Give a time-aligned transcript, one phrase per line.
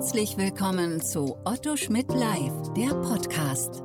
[0.00, 3.82] Herzlich willkommen zu Otto Schmidt Live, der Podcast.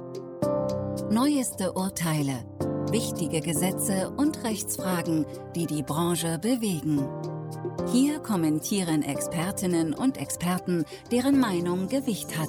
[1.12, 2.46] Neueste Urteile,
[2.90, 5.26] wichtige Gesetze und Rechtsfragen,
[5.58, 7.06] die die Branche bewegen.
[7.92, 12.48] Hier kommentieren Expertinnen und Experten, deren Meinung Gewicht hat.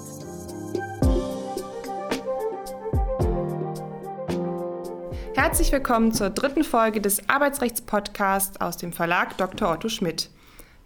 [5.34, 9.72] Herzlich willkommen zur dritten Folge des Arbeitsrechtspodcasts aus dem Verlag Dr.
[9.72, 10.30] Otto Schmidt.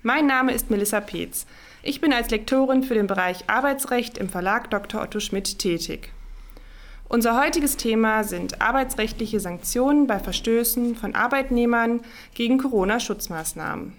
[0.03, 1.45] Mein Name ist Melissa Peetz.
[1.83, 5.01] Ich bin als Lektorin für den Bereich Arbeitsrecht im Verlag Dr.
[5.01, 6.12] Otto Schmidt tätig.
[7.09, 12.03] Unser heutiges Thema sind arbeitsrechtliche Sanktionen bei Verstößen von Arbeitnehmern
[12.34, 13.95] gegen Corona-Schutzmaßnahmen.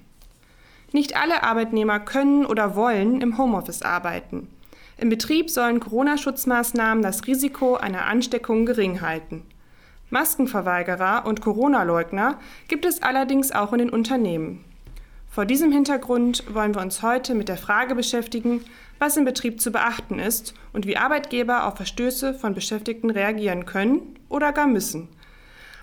[0.92, 4.48] Nicht alle Arbeitnehmer können oder wollen im Homeoffice arbeiten.
[4.98, 9.42] Im Betrieb sollen Corona-Schutzmaßnahmen das Risiko einer Ansteckung gering halten.
[10.12, 12.38] Maskenverweigerer und Corona-Leugner
[12.68, 14.64] gibt es allerdings auch in den Unternehmen.
[15.32, 18.66] Vor diesem Hintergrund wollen wir uns heute mit der Frage beschäftigen,
[19.00, 24.20] was im Betrieb zu beachten ist und wie Arbeitgeber auf Verstöße von Beschäftigten reagieren können
[24.28, 25.08] oder gar müssen.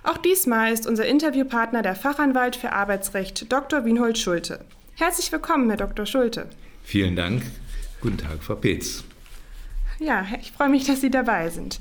[0.03, 3.85] Auch diesmal ist unser Interviewpartner der Fachanwalt für Arbeitsrecht Dr.
[3.85, 4.63] Wienhold Schulte.
[4.95, 6.05] Herzlich willkommen, Herr Dr.
[6.05, 6.47] Schulte.
[6.83, 7.41] Vielen Dank.
[8.01, 9.03] Guten Tag, Frau Petz.
[9.97, 11.79] Ja, ich freue mich, dass Sie dabei sind.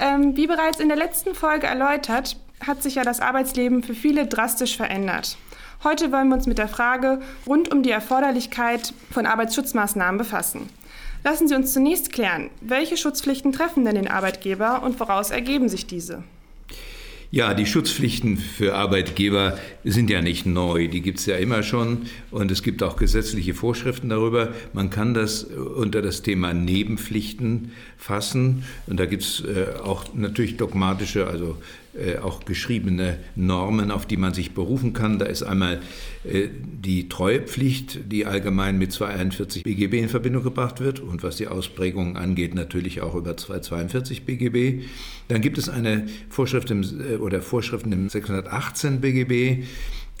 [0.00, 4.26] Ähm, wie bereits in der letzten Folge erläutert, hat sich ja das Arbeitsleben für viele
[4.26, 5.38] drastisch verändert.
[5.84, 10.70] Heute wollen wir uns mit der Frage rund um die Erforderlichkeit von Arbeitsschutzmaßnahmen befassen.
[11.24, 15.86] Lassen Sie uns zunächst klären, welche Schutzpflichten treffen denn den Arbeitgeber und woraus ergeben sich
[15.86, 16.24] diese?
[17.30, 22.06] Ja, die Schutzpflichten für Arbeitgeber sind ja nicht neu, die gibt es ja immer schon
[22.30, 24.54] und es gibt auch gesetzliche Vorschriften darüber.
[24.72, 30.56] Man kann das unter das Thema Nebenpflichten fassen und da gibt es äh, auch natürlich
[30.56, 31.83] dogmatische, also äh,
[32.20, 35.18] auch geschriebene Normen, auf die man sich berufen kann.
[35.18, 35.80] Da ist einmal
[36.24, 41.48] äh, die Treuepflicht, die allgemein mit 241 BGB in Verbindung gebracht wird und was die
[41.48, 44.84] Ausprägungen angeht, natürlich auch über 242 BGB.
[45.28, 49.64] Dann gibt es eine Vorschrift im, äh, oder Vorschriften im 618 BGB.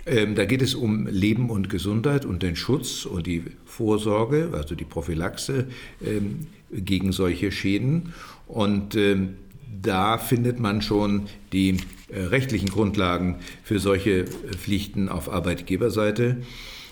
[0.06, 4.74] Ähm, da geht es um Leben und Gesundheit und den Schutz und die Vorsorge, also
[4.74, 5.66] die Prophylaxe
[6.04, 8.12] ähm, gegen solche Schäden.
[8.46, 9.36] Und ähm,
[9.82, 16.38] da findet man schon die äh, rechtlichen Grundlagen für solche Pflichten auf Arbeitgeberseite.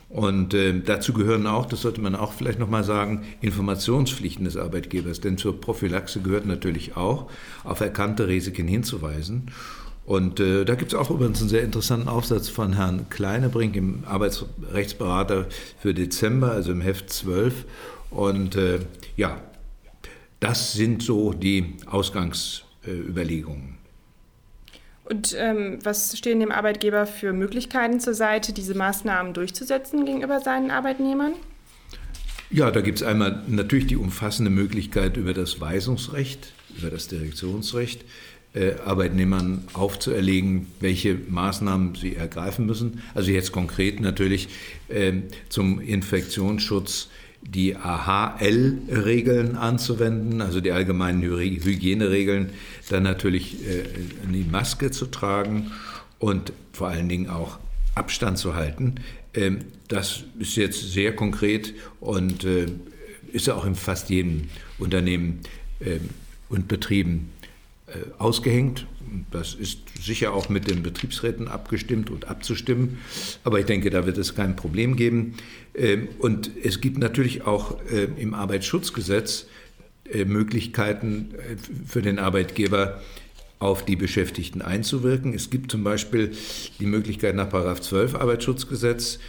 [0.09, 5.21] Und äh, dazu gehören auch, das sollte man auch vielleicht nochmal sagen, Informationspflichten des Arbeitgebers.
[5.21, 7.31] Denn zur Prophylaxe gehört natürlich auch,
[7.65, 9.51] auf erkannte Risiken hinzuweisen.
[10.05, 14.05] Und äh, da gibt es auch übrigens einen sehr interessanten Aufsatz von Herrn Kleinebrink im
[14.05, 15.47] Arbeitsrechtsberater
[15.79, 17.65] für Dezember, also im Heft 12.
[18.11, 18.81] Und äh,
[19.17, 19.41] ja,
[20.41, 21.77] das sind so die
[22.83, 23.79] Ausgangsüberlegungen.
[25.05, 30.71] Und ähm, was stehen dem Arbeitgeber für Möglichkeiten zur Seite, diese Maßnahmen durchzusetzen gegenüber seinen
[30.71, 31.33] Arbeitnehmern?
[32.51, 38.05] Ja, da gibt es einmal natürlich die umfassende Möglichkeit über das Weisungsrecht, über das Direktionsrecht,
[38.55, 43.03] äh, Arbeitnehmern aufzuerlegen, welche Maßnahmen sie ergreifen müssen.
[43.15, 44.49] Also jetzt konkret natürlich
[44.89, 45.15] äh,
[45.49, 47.09] zum Infektionsschutz
[47.43, 52.51] die AHL-Regeln anzuwenden, also die allgemeinen Hygieneregeln,
[52.89, 53.85] dann natürlich äh,
[54.33, 55.73] die Maske zu tragen
[56.19, 57.59] und vor allen Dingen auch
[57.95, 58.97] Abstand zu halten.
[59.35, 59.59] Ähm,
[59.89, 62.67] das ist jetzt sehr konkret und äh,
[63.33, 64.49] ist auch in fast jedem
[64.79, 65.41] Unternehmen
[65.81, 66.09] ähm,
[66.49, 67.31] und Betrieben
[67.87, 68.87] äh, ausgehängt.
[69.31, 72.99] Das ist sicher auch mit den Betriebsräten abgestimmt und abzustimmen,
[73.45, 75.35] aber ich denke, da wird es kein Problem geben.
[75.75, 79.47] Ähm, und es gibt natürlich auch äh, im Arbeitsschutzgesetz
[80.11, 81.35] äh, Möglichkeiten
[81.87, 83.01] für den Arbeitgeber,
[83.63, 85.35] auf die Beschäftigten einzuwirken.
[85.35, 86.33] Es gibt zum Beispiel
[86.81, 89.21] die Möglichkeit nach 12 Arbeitsschutzgesetz,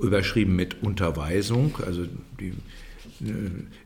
[0.00, 2.06] überschrieben mit Unterweisung, also
[2.38, 2.54] die,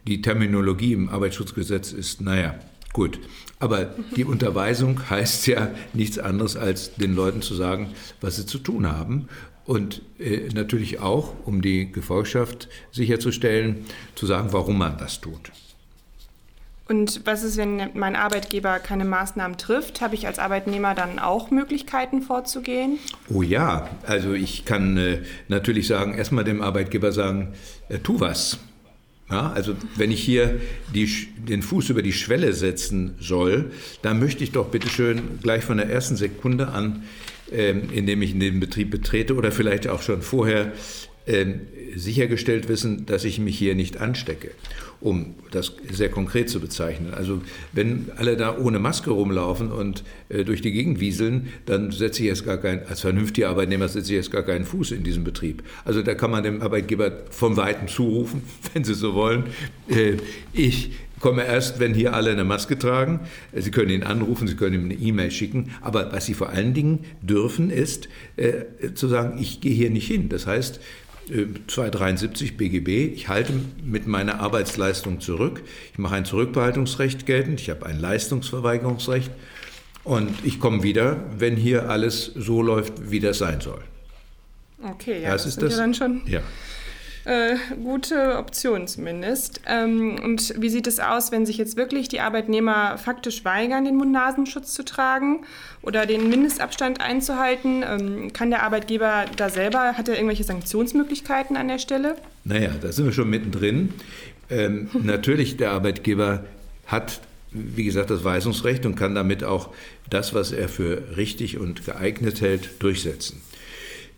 [0.07, 2.55] die Terminologie im Arbeitsschutzgesetz ist, naja,
[2.95, 3.19] Gut,
[3.59, 8.59] aber die Unterweisung heißt ja nichts anderes, als den Leuten zu sagen, was sie zu
[8.59, 9.29] tun haben.
[9.65, 15.51] Und äh, natürlich auch, um die Gefolgschaft sicherzustellen, zu sagen, warum man das tut.
[16.87, 20.01] Und was ist, wenn mein Arbeitgeber keine Maßnahmen trifft?
[20.01, 23.01] Habe ich als Arbeitnehmer dann auch Möglichkeiten vorzugehen?
[23.29, 27.55] Oh ja, also ich kann äh, natürlich sagen, erstmal dem Arbeitgeber sagen,
[27.89, 28.61] äh, tu was.
[29.31, 30.61] Ja, also wenn ich hier
[30.95, 33.71] die, den Fuß über die Schwelle setzen soll,
[34.03, 37.05] dann möchte ich doch bitte schön gleich von der ersten Sekunde an,
[37.51, 40.73] ähm, indem ich in den Betrieb betrete oder vielleicht auch schon vorher,
[41.27, 41.61] ähm,
[41.97, 44.51] sichergestellt wissen, dass ich mich hier nicht anstecke,
[45.01, 47.15] um das sehr konkret zu bezeichnen.
[47.15, 47.43] Also
[47.73, 52.29] wenn alle da ohne Maske rumlaufen und äh, durch die Gegend wieseln, dann setze ich
[52.29, 55.63] jetzt gar keinen, als vernünftiger Arbeitnehmer setze ich jetzt gar keinen Fuß in diesen Betrieb.
[55.85, 58.43] Also da kann man dem Arbeitgeber von Weitem zurufen,
[58.73, 59.45] wenn Sie so wollen.
[59.89, 60.17] Äh,
[60.53, 60.93] ich
[61.25, 63.21] komme erst, wenn hier alle eine Maske tragen.
[63.55, 65.71] Sie können ihn anrufen, Sie können ihm eine E-Mail schicken.
[65.81, 70.07] Aber was Sie vor allen Dingen dürfen, ist äh, zu sagen, ich gehe hier nicht
[70.07, 70.29] hin.
[70.29, 70.81] Das heißt,
[71.27, 75.63] 273 äh, BGB, ich halte mit meiner Arbeitsleistung zurück.
[75.93, 79.31] Ich mache ein Zurückbehaltungsrecht geltend, ich habe ein Leistungsverweigerungsrecht
[80.05, 83.81] und ich komme wieder, wenn hier alles so läuft, wie das sein soll.
[84.83, 85.73] Okay, ja, das, das ist das.
[85.73, 86.23] Ja dann schon.
[86.27, 86.43] Ja
[87.25, 89.61] äh, gute Option zumindest.
[89.67, 93.97] Ähm, und wie sieht es aus, wenn sich jetzt wirklich die Arbeitnehmer faktisch weigern, den
[93.97, 95.45] Mund-Nasenschutz zu tragen
[95.83, 97.83] oder den Mindestabstand einzuhalten?
[97.83, 102.17] Ähm, kann der Arbeitgeber da selber, hat er irgendwelche Sanktionsmöglichkeiten an der Stelle?
[102.45, 103.95] Naja, da sind wir schon mittendrin.
[104.51, 106.45] Ähm, natürlich, der Arbeitgeber
[106.87, 107.21] hat
[107.55, 109.73] wie gesagt, das Weisungsrecht und kann damit auch
[110.11, 113.41] das, was er für richtig und geeignet hält, durchsetzen.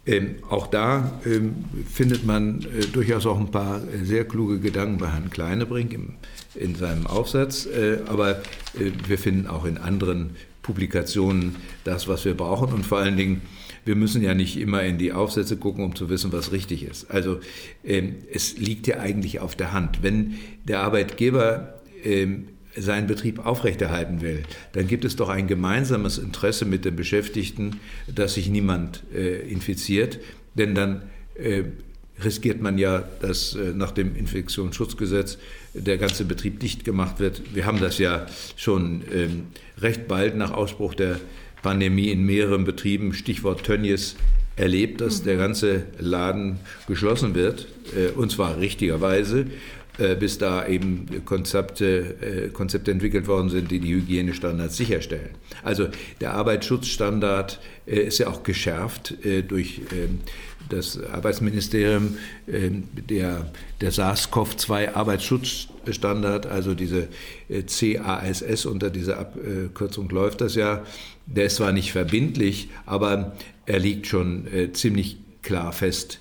[0.07, 4.99] Ähm, auch da ähm, findet man äh, durchaus auch ein paar äh, sehr kluge Gedanken
[4.99, 6.15] bei Herrn Kleinebrink im,
[6.55, 8.37] in seinem Aufsatz, äh, aber
[8.75, 13.43] äh, wir finden auch in anderen Publikationen das, was wir brauchen und vor allen Dingen,
[13.85, 17.11] wir müssen ja nicht immer in die Aufsätze gucken, um zu wissen, was richtig ist.
[17.11, 17.41] Also
[17.85, 20.03] ähm, es liegt ja eigentlich auf der Hand.
[20.03, 24.43] Wenn der Arbeitgeber ähm, seinen Betrieb aufrechterhalten will,
[24.73, 27.81] dann gibt es doch ein gemeinsames Interesse mit den Beschäftigten,
[28.15, 30.19] dass sich niemand äh, infiziert,
[30.55, 31.03] denn dann
[31.35, 31.65] äh,
[32.23, 35.39] riskiert man ja, dass äh, nach dem Infektionsschutzgesetz
[35.75, 37.43] der ganze Betrieb dicht gemacht wird.
[37.55, 38.27] Wir haben das ja
[38.57, 39.47] schon ähm,
[39.79, 41.21] recht bald nach Ausbruch der
[41.63, 44.17] Pandemie in mehreren Betrieben, Stichwort Tönnies,
[44.57, 46.59] erlebt, dass der ganze Laden
[46.89, 49.47] geschlossen wird, äh, und zwar richtigerweise.
[49.99, 55.31] Äh, bis da eben Konzepte, äh, Konzepte entwickelt worden sind, die die Hygienestandards sicherstellen.
[55.63, 55.89] Also
[56.21, 59.15] der Arbeitsschutzstandard äh, ist ja auch geschärft
[59.49, 60.21] durch ähm,
[60.69, 62.17] das Arbeitsministerium,
[62.49, 67.07] der, der SARS-CoV-2 Arbeitsschutzstandard, also diese
[67.49, 70.85] CASS, unter dieser Abkürzung läuft das ja,
[71.27, 76.19] der ist zwar nicht verbindlich, aber er liegt schon ziemlich klar fest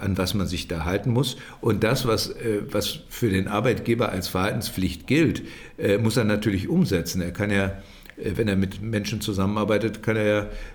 [0.00, 1.36] an was man sich da halten muss.
[1.60, 5.42] Und das, was, äh, was für den Arbeitgeber als Verhaltenspflicht gilt,
[5.78, 7.20] äh, muss er natürlich umsetzen.
[7.22, 7.82] Er kann ja
[8.22, 10.26] wenn er mit Menschen zusammenarbeitet, kann er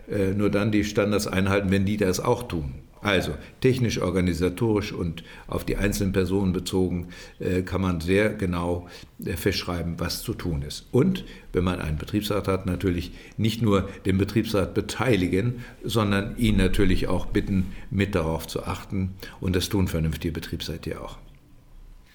[0.09, 2.73] ja nur dann die Standards einhalten, wenn die das auch tun.
[3.05, 8.87] Also technisch, organisatorisch und auf die einzelnen Personen bezogen äh, kann man sehr genau
[9.23, 10.87] äh, festschreiben, was zu tun ist.
[10.91, 11.23] Und
[11.53, 17.27] wenn man einen Betriebsrat hat, natürlich nicht nur den Betriebsrat beteiligen, sondern ihn natürlich auch
[17.27, 19.13] bitten, mit darauf zu achten.
[19.39, 21.19] Und das tun vernünftige Betriebsräte ja auch.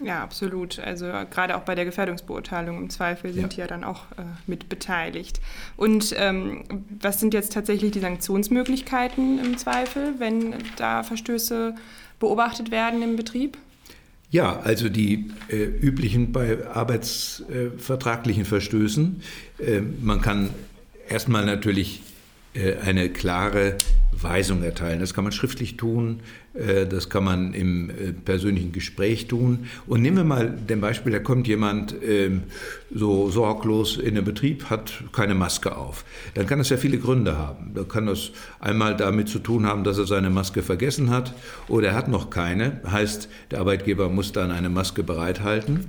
[0.03, 0.79] Ja, absolut.
[0.79, 3.49] Also gerade auch bei der Gefährdungsbeurteilung im Zweifel sind ja.
[3.49, 5.41] die ja dann auch äh, mit beteiligt.
[5.77, 6.65] Und ähm,
[7.01, 11.75] was sind jetzt tatsächlich die Sanktionsmöglichkeiten im Zweifel, wenn da Verstöße
[12.19, 13.59] beobachtet werden im Betrieb?
[14.31, 19.23] Ja, also die äh, üblichen bei arbeitsvertraglichen äh, Verstößen.
[20.01, 20.51] man kann
[21.09, 22.03] erstmal natürlich
[22.53, 23.77] äh, eine klare
[24.13, 24.99] Weisung erteilen.
[24.99, 29.67] Das kann man schriftlich tun, äh, das kann man im äh, persönlichen Gespräch tun.
[29.87, 32.43] Und nehmen wir mal den Beispiel, da kommt jemand ähm,
[32.93, 36.05] so sorglos in den Betrieb, hat keine Maske auf.
[36.35, 37.71] Dann kann das ja viele Gründe haben.
[37.75, 41.35] Da kann das einmal damit zu tun haben, dass er seine Maske vergessen hat
[41.69, 42.81] oder er hat noch keine.
[42.85, 45.87] Heißt, der Arbeitgeber muss dann eine Maske bereithalten.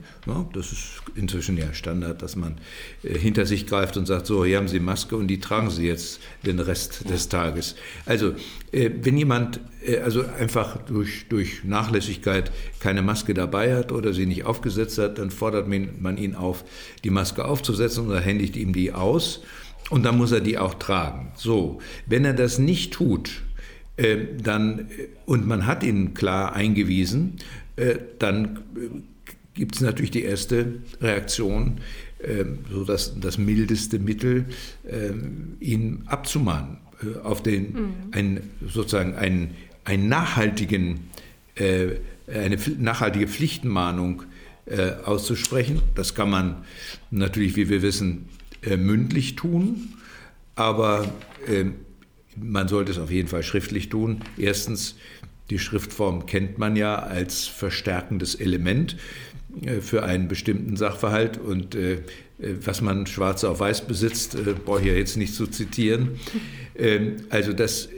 [0.54, 2.58] das ist inzwischen ja Standard, dass man
[3.02, 6.20] hinter sich greift und sagt, so, hier haben Sie Maske und die tragen Sie jetzt
[6.46, 7.76] den Rest des Tages.
[8.06, 8.36] Also
[8.72, 14.26] äh, wenn jemand äh, also einfach durch, durch Nachlässigkeit keine Maske dabei hat oder sie
[14.26, 16.64] nicht aufgesetzt hat, dann fordert man ihn auf,
[17.04, 19.42] die Maske aufzusetzen oder händigt ihm die aus
[19.90, 21.32] und dann muss er die auch tragen.
[21.36, 23.42] So, wenn er das nicht tut,
[23.98, 24.88] äh, dann,
[25.26, 27.38] und man hat ihn klar eingewiesen,
[28.20, 28.60] dann
[29.56, 31.80] gibt es natürlich die erste Reaktion,
[32.72, 34.46] so das, das mildeste Mittel,
[35.60, 36.78] ihn abzumahnen.
[37.02, 37.94] Äh, auf den, mhm.
[38.12, 41.10] einen, sozusagen einen, einen nachhaltigen,
[41.56, 41.88] äh,
[42.28, 44.24] eine nachhaltige Pflichtenmahnung
[44.66, 45.82] äh, auszusprechen.
[45.96, 46.64] Das kann man
[47.10, 48.30] natürlich, wie wir wissen,
[48.62, 49.94] äh, mündlich tun,
[50.56, 51.12] aber
[51.48, 51.66] äh,
[52.38, 54.22] man sollte es auf jeden Fall schriftlich tun.
[54.38, 54.96] Erstens,
[55.50, 58.98] die Schriftform kennt man ja als verstärkendes Element
[59.64, 62.00] äh, für einen bestimmten Sachverhalt und äh,
[62.38, 66.20] was man schwarz auf weiß besitzt, äh, brauche ich ja jetzt nicht zu zitieren.
[66.76, 67.90] Ähm, also das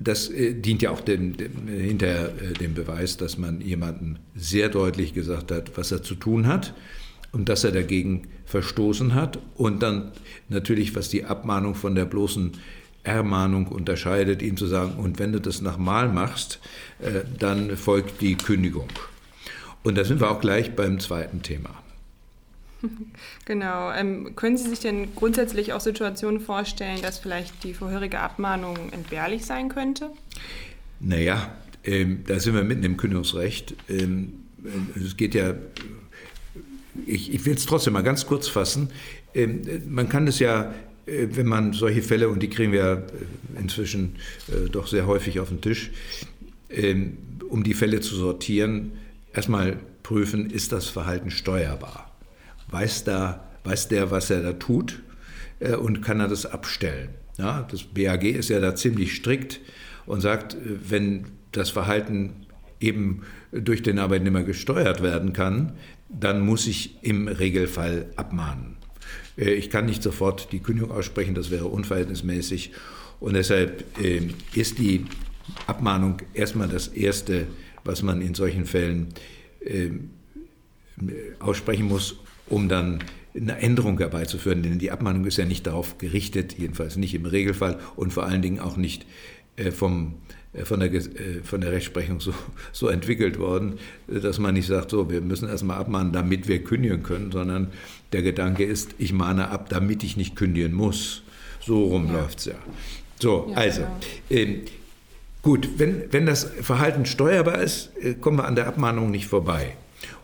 [0.00, 4.70] das äh, dient ja auch dem, dem, hinterher äh, dem Beweis, dass man jemandem sehr
[4.70, 6.74] deutlich gesagt hat, was er zu tun hat
[7.32, 9.38] und dass er dagegen verstoßen hat.
[9.54, 10.12] Und dann
[10.48, 12.52] natürlich, was die Abmahnung von der bloßen
[13.02, 16.60] Ermahnung unterscheidet, ihm zu sagen, und wenn du das nochmal machst,
[17.00, 18.88] äh, dann folgt die Kündigung.
[19.82, 21.70] Und da sind wir auch gleich beim zweiten Thema.
[23.44, 23.90] Genau.
[23.92, 29.44] Ähm, können Sie sich denn grundsätzlich auch Situationen vorstellen, dass vielleicht die vorherige Abmahnung entbehrlich
[29.44, 30.10] sein könnte?
[31.00, 31.52] Naja,
[31.84, 33.74] ähm, da sind wir mitten im Kündigungsrecht.
[33.88, 34.32] Ähm,
[34.94, 35.54] es geht ja,
[37.06, 38.90] ich, ich will es trotzdem mal ganz kurz fassen.
[39.34, 40.74] Ähm, man kann es ja,
[41.06, 43.06] äh, wenn man solche Fälle, und die kriegen wir
[43.56, 44.16] äh, inzwischen
[44.48, 45.90] äh, doch sehr häufig auf den Tisch,
[46.68, 47.16] ähm,
[47.48, 48.92] um die Fälle zu sortieren,
[49.32, 52.09] erstmal prüfen, ist das Verhalten steuerbar?
[52.70, 55.02] Weiß, da, weiß der, was er da tut
[55.60, 57.10] äh, und kann er das abstellen.
[57.38, 59.60] Ja, das BAG ist ja da ziemlich strikt
[60.06, 60.58] und sagt, äh,
[60.88, 62.46] wenn das Verhalten
[62.80, 63.22] eben
[63.52, 65.72] durch den Arbeitnehmer gesteuert werden kann,
[66.08, 68.76] dann muss ich im Regelfall abmahnen.
[69.36, 72.72] Äh, ich kann nicht sofort die Kündigung aussprechen, das wäre unverhältnismäßig.
[73.20, 74.22] Und deshalb äh,
[74.54, 75.06] ist die
[75.66, 77.46] Abmahnung erstmal das Erste,
[77.84, 79.08] was man in solchen Fällen
[81.38, 82.16] aussprechen muss,
[82.50, 82.98] um dann
[83.34, 84.62] eine Änderung herbeizuführen.
[84.62, 88.42] Denn die Abmahnung ist ja nicht darauf gerichtet, jedenfalls nicht im Regelfall und vor allen
[88.42, 89.06] Dingen auch nicht
[89.56, 90.14] äh, vom,
[90.52, 91.04] äh, von, der, äh,
[91.42, 92.34] von der Rechtsprechung so,
[92.72, 93.78] so entwickelt worden,
[94.08, 97.68] dass man nicht sagt, so, wir müssen erstmal abmahnen, damit wir kündigen können, sondern
[98.12, 101.22] der Gedanke ist, ich mahne ab, damit ich nicht kündigen muss.
[101.64, 102.14] So rum ja.
[102.14, 102.54] läuft es ja.
[103.20, 103.82] So, ja, also.
[104.28, 104.42] Genau.
[104.42, 104.60] Ähm,
[105.42, 107.90] gut, wenn, wenn das Verhalten steuerbar ist,
[108.20, 109.76] kommen wir an der Abmahnung nicht vorbei.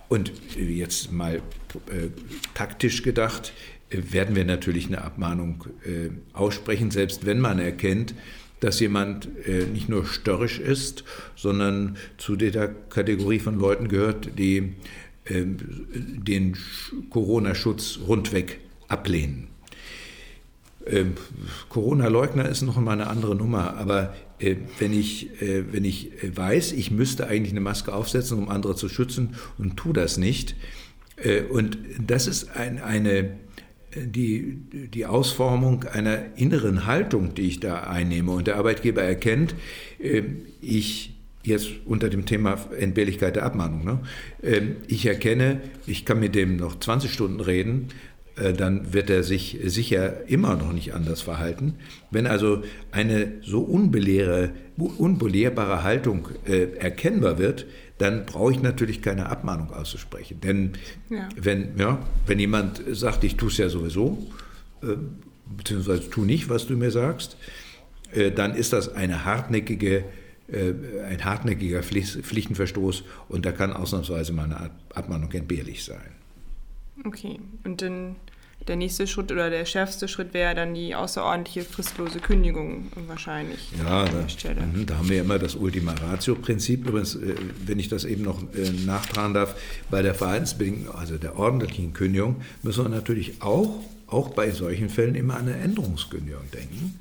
[0.08, 2.08] Und jetzt mal äh,
[2.54, 3.52] taktisch gedacht,
[3.90, 8.14] äh, werden wir natürlich eine Abmahnung äh, aussprechen, selbst wenn man erkennt,
[8.60, 14.74] dass jemand äh, nicht nur störrisch ist, sondern zu der Kategorie von Leuten gehört, die
[15.26, 15.56] ähm,
[15.92, 16.56] den
[17.10, 19.48] Corona-Schutz rundweg ablehnen.
[20.86, 21.14] Ähm,
[21.68, 26.72] Corona-Leugner ist noch mal eine andere Nummer, aber äh, wenn, ich, äh, wenn ich weiß,
[26.72, 30.54] ich müsste eigentlich eine Maske aufsetzen, um andere zu schützen und tue das nicht,
[31.16, 33.30] äh, und das ist ein, eine,
[33.96, 34.58] die,
[34.92, 38.32] die Ausformung einer inneren Haltung, die ich da einnehme.
[38.32, 39.54] Und der Arbeitgeber erkennt,
[40.60, 41.14] ich
[41.44, 43.86] jetzt unter dem Thema Entbehrlichkeit der Abmahnung.
[43.86, 44.76] Ne?
[44.86, 49.58] Ich erkenne, ich kann mit dem noch 20 Stunden reden, äh, dann wird er sich
[49.64, 51.76] sicher immer noch nicht anders verhalten.
[52.10, 52.62] Wenn also
[52.92, 57.66] eine so unbelehrbare Haltung äh, erkennbar wird,
[57.98, 60.40] dann brauche ich natürlich keine Abmahnung auszusprechen.
[60.40, 60.72] Denn
[61.08, 61.28] ja.
[61.34, 64.26] Wenn, ja, wenn jemand sagt, ich tue es ja sowieso,
[64.82, 64.96] äh,
[65.56, 67.38] beziehungsweise tu nicht, was du mir sagst,
[68.12, 70.04] äh, dann ist das eine hartnäckige
[70.48, 70.74] äh,
[71.08, 76.12] ein hartnäckiger Pflichtenverstoß und da kann ausnahmsweise mal eine Abmahnung entbehrlich sein.
[77.04, 78.14] Okay, und dann
[78.68, 83.70] der nächste Schritt oder der schärfste Schritt wäre dann die außerordentliche fristlose Kündigung wahrscheinlich.
[83.78, 84.20] Ja, da,
[84.66, 86.86] mhm, da haben wir immer das Ultima Ratio-Prinzip.
[86.86, 89.54] Übrigens, äh, wenn ich das eben noch äh, nachtragen darf,
[89.90, 95.14] bei der Verhaltensbedingten, also der ordentlichen Kündigung, müssen wir natürlich auch, auch bei solchen Fällen
[95.14, 96.98] immer an eine Änderungskündigung denken.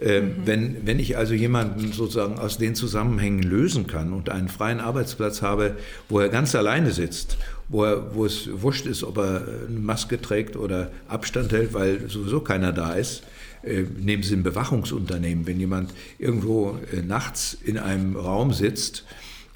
[0.00, 0.32] Ähm, mhm.
[0.44, 5.42] Wenn, wenn ich also jemanden sozusagen aus den Zusammenhängen lösen kann und einen freien Arbeitsplatz
[5.42, 5.76] habe,
[6.08, 7.36] wo er ganz alleine sitzt
[7.70, 12.10] wo, er, wo es wurscht ist, ob er eine Maske trägt oder Abstand hält, weil
[12.10, 13.22] sowieso keiner da ist.
[13.62, 19.04] Äh, nehmen Sie ein Bewachungsunternehmen, wenn jemand irgendwo äh, nachts in einem Raum sitzt,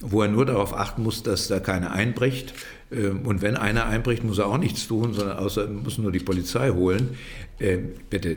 [0.01, 2.55] wo er nur darauf achten muss, dass da keiner einbricht.
[2.95, 6.21] Äh, und wenn einer einbricht, muss er auch nichts tun, sondern außer muss nur die
[6.21, 7.11] Polizei holen.
[7.59, 7.79] Äh,
[8.11, 8.37] bitte,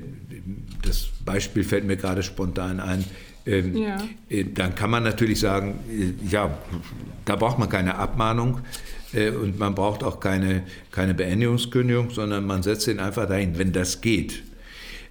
[0.81, 3.03] das Beispiel fällt mir gerade spontan ein.
[3.45, 3.97] Ähm, ja.
[4.29, 6.57] Äh, dann kann man natürlich sagen, äh, ja,
[7.25, 8.59] da braucht man keine Abmahnung.
[9.13, 13.71] Äh, und man braucht auch keine, keine Beendigungskündigung, sondern man setzt ihn einfach dahin, wenn
[13.71, 14.43] das geht.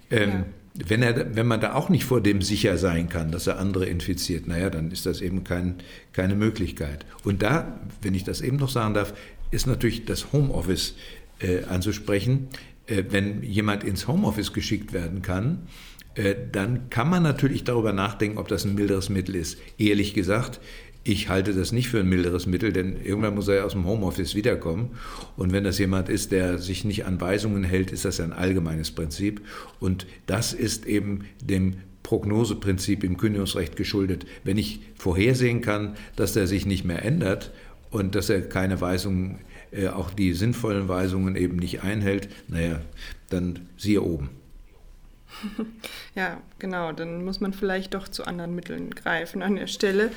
[0.09, 0.45] Ähm, ja.
[0.87, 3.87] wenn, er, wenn man da auch nicht vor dem sicher sein kann, dass er andere
[3.87, 5.75] infiziert, naja, dann ist das eben kein,
[6.13, 7.05] keine Möglichkeit.
[7.23, 9.13] Und da, wenn ich das eben noch sagen darf,
[9.51, 10.95] ist natürlich das Homeoffice
[11.39, 12.49] äh, anzusprechen.
[12.87, 15.67] Äh, wenn jemand ins Homeoffice geschickt werden kann,
[16.15, 19.59] äh, dann kann man natürlich darüber nachdenken, ob das ein milderes Mittel ist.
[19.77, 20.59] Ehrlich gesagt,
[21.03, 23.85] ich halte das nicht für ein milderes Mittel, denn irgendwann muss er ja aus dem
[23.85, 24.97] Homeoffice wiederkommen.
[25.37, 28.91] Und wenn das jemand ist, der sich nicht an Weisungen hält, ist das ein allgemeines
[28.91, 29.41] Prinzip.
[29.79, 34.25] Und das ist eben dem Prognoseprinzip im Kündigungsrecht geschuldet.
[34.43, 37.51] Wenn ich vorhersehen kann, dass er sich nicht mehr ändert
[37.91, 39.39] und dass er keine Weisungen,
[39.71, 42.81] äh, auch die sinnvollen Weisungen eben nicht einhält, naja,
[43.29, 44.29] dann siehe oben.
[46.15, 46.91] Ja, genau.
[46.93, 50.11] Dann muss man vielleicht doch zu anderen Mitteln greifen an der Stelle.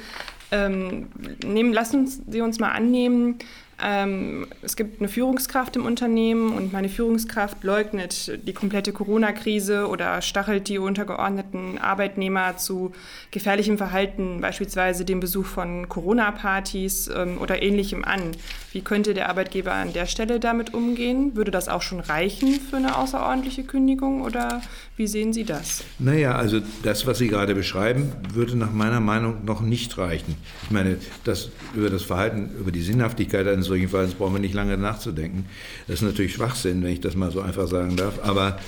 [0.50, 1.09] Ähm,
[1.45, 3.37] nehmen, lassen Sie uns mal annehmen,
[3.83, 10.21] ähm, es gibt eine Führungskraft im Unternehmen und meine Führungskraft leugnet die komplette Corona-Krise oder
[10.23, 12.93] stachelt die untergeordneten Arbeitnehmer zu
[13.31, 18.33] gefährlichem Verhalten, beispielsweise dem Besuch von Corona-Partys ähm, oder ähnlichem an.
[18.73, 21.35] Wie könnte der Arbeitgeber an der Stelle damit umgehen?
[21.35, 24.61] Würde das auch schon reichen für eine außerordentliche Kündigung oder
[24.97, 25.83] wie sehen Sie das?
[25.99, 30.37] Naja, also das, was Sie gerade beschreiben, würde nach meiner Meinung noch nicht reichen.
[30.65, 34.55] Ich meine, das, über das Verhalten, über die Sinnhaftigkeit eines solchen Verhaltens brauchen wir nicht
[34.55, 35.47] lange nachzudenken.
[35.87, 38.21] Das ist natürlich Schwachsinn, wenn ich das mal so einfach sagen darf.
[38.23, 38.59] Aber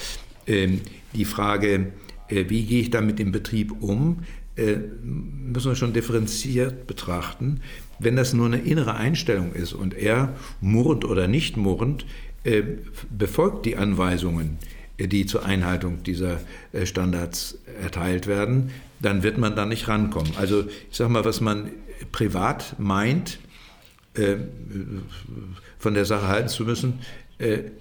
[0.46, 0.80] ähm,
[1.14, 1.92] die Frage,
[2.28, 4.24] äh, wie gehe ich da mit dem Betrieb um,
[4.56, 7.60] äh, müssen wir schon differenziert betrachten.
[7.98, 12.04] Wenn das nur eine innere Einstellung ist und er murrend oder nicht murrend
[12.44, 12.62] äh,
[13.10, 14.58] befolgt die Anweisungen,
[14.98, 16.40] äh, die zur Einhaltung dieser
[16.72, 20.32] äh, Standards erteilt werden, dann wird man da nicht rankommen.
[20.36, 21.70] Also ich sage mal, was man
[22.10, 23.38] privat meint,
[24.14, 24.36] äh,
[25.78, 27.00] von der Sache halten zu müssen,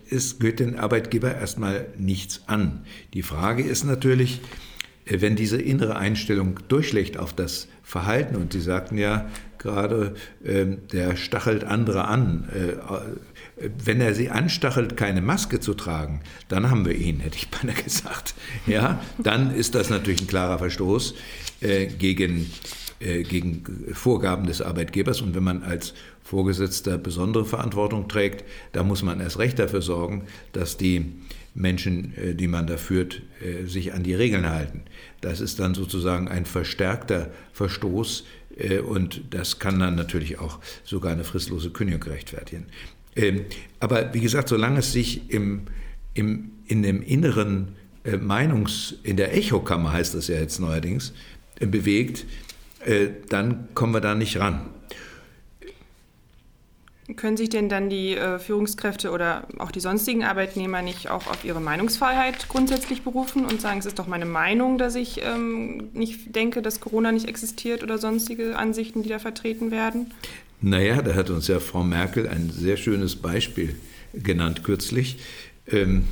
[0.09, 2.83] es geht den Arbeitgeber erstmal nichts an.
[3.13, 4.41] Die Frage ist natürlich,
[5.05, 11.63] wenn diese innere Einstellung durchschlägt auf das Verhalten, und Sie sagten ja gerade, der stachelt
[11.63, 12.49] andere an,
[13.77, 17.75] wenn er sie anstachelt, keine Maske zu tragen, dann haben wir ihn, hätte ich beinahe
[17.83, 18.33] gesagt.
[18.65, 21.15] Ja, dann ist das natürlich ein klarer Verstoß
[21.61, 22.45] äh, gegen, äh,
[23.27, 25.21] gegen Vorgaben des Arbeitgebers.
[25.21, 25.93] Und wenn man als
[26.23, 31.05] Vorgesetzter besondere Verantwortung trägt, da muss man erst recht dafür sorgen, dass die
[31.53, 34.81] Menschen, äh, die man da führt, äh, sich an die Regeln halten.
[35.19, 38.23] Das ist dann sozusagen ein verstärkter Verstoß
[38.57, 42.67] äh, und das kann dann natürlich auch sogar eine fristlose Kündigung rechtfertigen.
[43.15, 43.41] Ähm,
[43.79, 45.63] aber wie gesagt, solange es sich im,
[46.13, 51.13] im, in dem inneren äh, Meinungs-, in der Echokammer heißt das ja jetzt neuerdings,
[51.59, 52.25] äh, bewegt,
[52.85, 54.61] äh, dann kommen wir da nicht ran.
[57.15, 61.43] Können sich denn dann die äh, Führungskräfte oder auch die sonstigen Arbeitnehmer nicht auch auf
[61.43, 66.35] ihre Meinungsfreiheit grundsätzlich berufen und sagen, es ist doch meine Meinung, dass ich ähm, nicht
[66.35, 70.13] denke, dass Corona nicht existiert oder sonstige Ansichten, die da vertreten werden?
[70.61, 73.75] Naja, da hat uns ja Frau Merkel ein sehr schönes Beispiel
[74.13, 75.17] genannt kürzlich.
[75.67, 76.03] Ähm,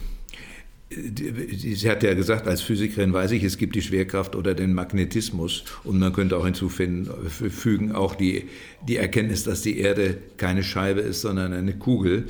[0.92, 5.64] sie hat ja gesagt, als Physikerin weiß ich, es gibt die Schwerkraft oder den Magnetismus
[5.84, 8.50] und man könnte auch hinzufügen, auch die,
[8.88, 12.26] die Erkenntnis, dass die Erde keine Scheibe ist, sondern eine Kugel,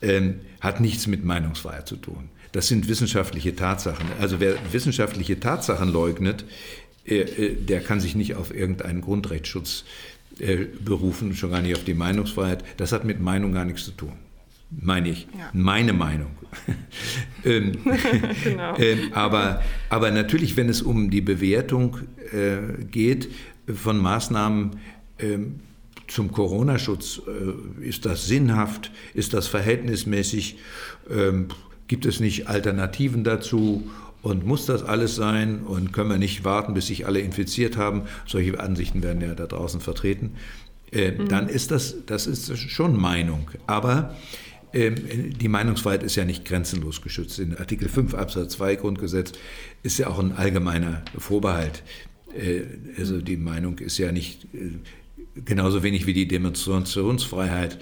[0.00, 2.28] ähm, hat nichts mit Meinungsfreiheit zu tun.
[2.50, 4.06] Das sind wissenschaftliche Tatsachen.
[4.20, 6.44] Also wer wissenschaftliche Tatsachen leugnet,
[7.06, 9.84] äh, äh, der kann sich nicht auf irgendeinen Grundrechtsschutz
[10.38, 12.64] äh, berufen, schon gar nicht auf die Meinungsfreiheit.
[12.76, 14.12] Das hat mit Meinung gar nichts zu tun.
[14.80, 15.26] Meine ich.
[15.36, 15.50] Ja.
[15.52, 16.30] Meine Meinung.
[17.44, 17.72] ähm,
[18.44, 18.76] genau.
[18.78, 21.98] ähm, aber, aber natürlich, wenn es um die Bewertung
[22.32, 23.30] äh, geht
[23.72, 24.76] von Maßnahmen
[25.18, 25.60] ähm,
[26.08, 30.58] zum Corona-Schutz, äh, ist das sinnhaft, ist das verhältnismäßig,
[31.10, 31.48] ähm,
[31.88, 33.90] gibt es nicht Alternativen dazu
[34.22, 38.02] und muss das alles sein und können wir nicht warten, bis sich alle infiziert haben?
[38.26, 40.32] Solche Ansichten werden ja da draußen vertreten.
[40.92, 41.28] Äh, mhm.
[41.28, 43.50] Dann ist das, das ist schon Meinung.
[43.66, 44.14] Aber
[44.74, 47.38] die Meinungsfreiheit ist ja nicht grenzenlos geschützt.
[47.38, 49.32] In Artikel 5 Absatz 2 Grundgesetz
[49.82, 51.82] ist ja auch ein allgemeiner Vorbehalt.
[52.34, 52.62] Äh,
[52.98, 54.72] also die Meinung ist ja nicht äh,
[55.44, 57.78] genauso wenig wie die Demonstrationsfreiheit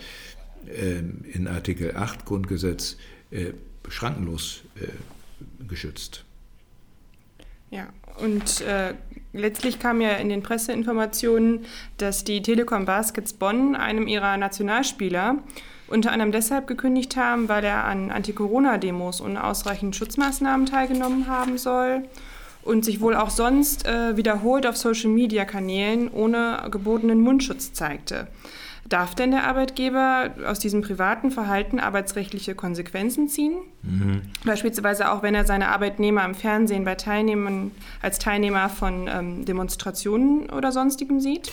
[0.66, 2.96] äh, in Artikel 8 Grundgesetz
[3.88, 4.62] schrankenlos
[5.68, 6.24] geschützt.
[7.70, 8.94] Ja, und äh,
[9.32, 11.64] letztlich kam ja in den Presseinformationen,
[11.96, 15.38] dass die Telekom Baskets Bonn einem ihrer Nationalspieler
[15.90, 22.02] unter anderem deshalb gekündigt haben, weil er an Anti-Corona-Demos und ausreichend Schutzmaßnahmen teilgenommen haben soll
[22.62, 28.28] und sich wohl auch sonst äh, wiederholt auf Social-Media-Kanälen ohne gebotenen Mundschutz zeigte.
[28.88, 33.54] Darf denn der Arbeitgeber aus diesem privaten Verhalten arbeitsrechtliche Konsequenzen ziehen?
[33.82, 34.22] Mhm.
[34.44, 37.70] Beispielsweise auch, wenn er seine Arbeitnehmer im Fernsehen bei Teilnehmern
[38.02, 41.52] als Teilnehmer von ähm, Demonstrationen oder sonstigem sieht?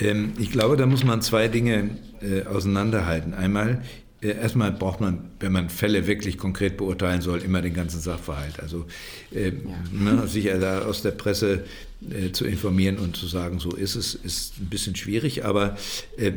[0.00, 3.34] Ähm, ich glaube, da muss man zwei Dinge äh, auseinanderhalten.
[3.34, 3.82] Einmal,
[4.22, 8.60] äh, erstmal braucht man, wenn man Fälle wirklich konkret beurteilen soll, immer den ganzen Sachverhalt.
[8.60, 8.86] Also
[9.34, 9.52] äh, ja.
[9.92, 11.64] ne, sich da aus der Presse
[12.10, 15.44] äh, zu informieren und zu sagen, so ist es, ist ein bisschen schwierig.
[15.44, 15.76] Aber
[16.16, 16.32] äh,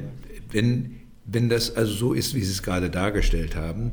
[0.52, 3.91] wenn, wenn das also so ist, wie Sie es gerade dargestellt haben,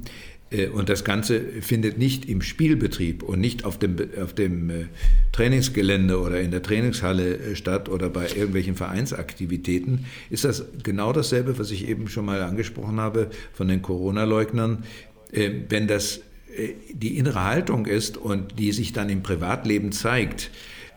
[0.73, 4.85] und das Ganze findet nicht im Spielbetrieb und nicht auf dem, auf dem äh,
[5.33, 11.59] Trainingsgelände oder in der Trainingshalle äh, statt oder bei irgendwelchen Vereinsaktivitäten, ist das genau dasselbe,
[11.59, 14.85] was ich eben schon mal angesprochen habe von den Corona-Leugnern.
[15.31, 16.21] Wenn das
[16.57, 20.51] äh, die innere Haltung ist und die sich dann im Privatleben zeigt,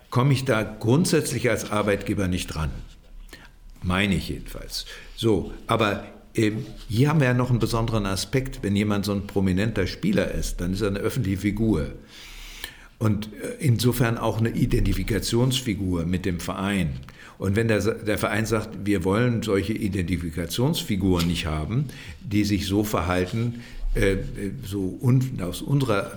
[0.10, 2.72] komme ich da grundsätzlich als Arbeitgeber nicht dran.
[3.82, 4.86] Meine ich jedenfalls.
[5.16, 6.06] So, aber
[6.90, 8.60] hier haben wir ja noch einen besonderen Aspekt.
[8.62, 11.92] Wenn jemand so ein prominenter Spieler ist, dann ist er eine öffentliche Figur.
[12.98, 16.94] Und äh, insofern auch eine Identifikationsfigur mit dem Verein.
[17.38, 21.86] Und wenn der, der, Verein sagt, wir wollen solche Identifikationsfiguren nicht haben,
[22.22, 23.62] die sich so verhalten,
[23.94, 24.18] äh,
[24.64, 26.14] so un, aus unserer,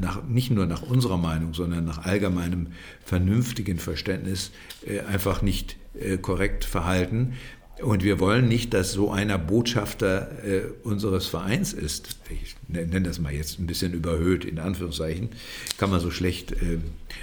[0.00, 2.68] nach, nicht nur nach unserer Meinung, sondern nach allgemeinem
[3.04, 4.52] vernünftigen Verständnis
[4.86, 7.34] äh, einfach nicht äh, korrekt verhalten,
[7.82, 12.16] und wir wollen nicht, dass so einer Botschafter äh, unseres Vereins ist.
[12.28, 15.30] Ich nenne das mal jetzt ein bisschen überhöht, in Anführungszeichen.
[15.78, 16.78] Kann man so schlecht, äh,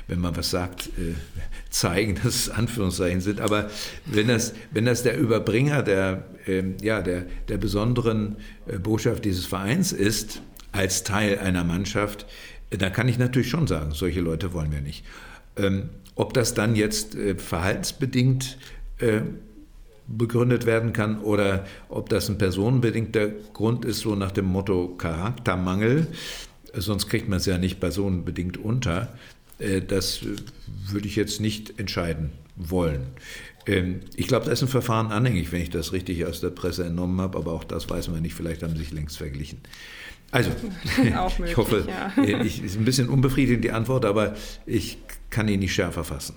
[0.08, 1.14] wenn man was sagt, äh,
[1.70, 3.40] zeigen, dass es Anführungszeichen sind.
[3.40, 3.70] Aber
[4.06, 9.46] wenn das, wenn das der Überbringer der, ähm, ja, der, der besonderen äh, Botschaft dieses
[9.46, 12.26] Vereins ist, als Teil einer Mannschaft,
[12.72, 15.06] äh, dann kann ich natürlich schon sagen, solche Leute wollen wir nicht.
[15.56, 18.58] Ähm, ob das dann jetzt äh, verhaltensbedingt
[20.08, 26.08] begründet werden kann oder ob das ein personenbedingter Grund ist, so nach dem Motto Charaktermangel.
[26.74, 29.14] Sonst kriegt man es ja nicht personenbedingt unter.
[29.60, 30.22] Äh, das
[30.88, 33.08] würde ich jetzt nicht entscheiden wollen.
[33.66, 36.86] Ähm, ich glaube, da ist ein Verfahren anhängig, wenn ich das richtig aus der Presse
[36.86, 38.34] entnommen habe, aber auch das weiß man nicht.
[38.34, 39.60] Vielleicht haben sie sich längst verglichen.
[40.32, 40.52] Also,
[40.98, 41.16] möglich,
[41.46, 42.24] ich hoffe, ja.
[42.24, 44.98] ich, ist ein bisschen unbefriedigend die Antwort, aber ich
[45.30, 46.36] kann ihn nicht schärfer fassen.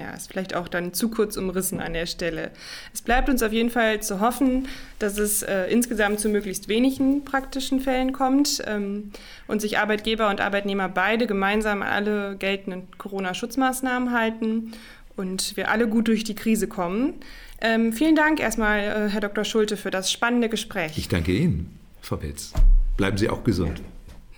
[0.00, 2.52] Ja, ist vielleicht auch dann zu kurz umrissen an der Stelle.
[2.94, 4.66] Es bleibt uns auf jeden Fall zu hoffen,
[4.98, 9.10] dass es äh, insgesamt zu möglichst wenigen praktischen Fällen kommt ähm,
[9.46, 14.72] und sich Arbeitgeber und Arbeitnehmer beide gemeinsam alle geltenden Corona-Schutzmaßnahmen halten
[15.16, 17.14] und wir alle gut durch die Krise kommen.
[17.60, 19.44] Ähm, vielen Dank erstmal, äh, Herr Dr.
[19.44, 20.96] Schulte, für das spannende Gespräch.
[20.96, 22.54] Ich danke Ihnen, Frau Petz.
[22.96, 23.82] Bleiben Sie auch gesund.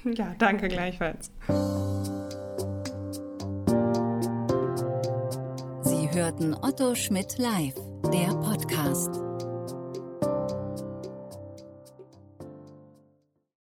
[0.05, 1.31] Ja, danke gleichfalls.
[6.15, 7.75] Hörten Otto Schmidt live,
[8.13, 9.32] der Podcast.